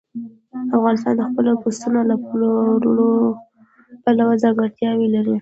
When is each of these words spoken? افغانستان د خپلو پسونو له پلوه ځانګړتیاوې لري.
افغانستان 0.77 1.13
د 1.17 1.21
خپلو 1.29 1.51
پسونو 1.63 2.01
له 2.09 2.15
پلوه 4.05 4.33
ځانګړتیاوې 4.43 5.07
لري. 5.15 5.35